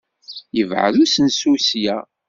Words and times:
Yebɛed 0.57 0.95
usensu 1.03 1.51
ssya? 1.61 1.95